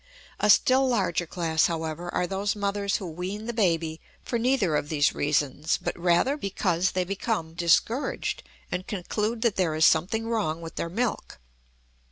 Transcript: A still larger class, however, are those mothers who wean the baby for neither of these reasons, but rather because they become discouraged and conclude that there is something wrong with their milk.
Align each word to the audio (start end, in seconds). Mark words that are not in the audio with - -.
A 0.39 0.49
still 0.49 0.87
larger 0.87 1.27
class, 1.27 1.67
however, 1.67 2.11
are 2.11 2.25
those 2.25 2.55
mothers 2.55 2.97
who 2.97 3.05
wean 3.05 3.45
the 3.45 3.53
baby 3.53 4.01
for 4.23 4.39
neither 4.39 4.75
of 4.75 4.89
these 4.89 5.13
reasons, 5.13 5.77
but 5.79 5.95
rather 5.95 6.37
because 6.37 6.93
they 6.93 7.03
become 7.03 7.53
discouraged 7.53 8.41
and 8.71 8.87
conclude 8.87 9.43
that 9.43 9.57
there 9.57 9.75
is 9.75 9.85
something 9.85 10.27
wrong 10.27 10.59
with 10.59 10.73
their 10.73 10.89
milk. 10.89 11.39